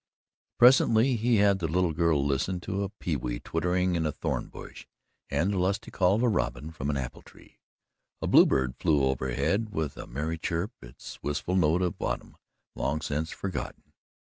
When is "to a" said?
2.61-2.89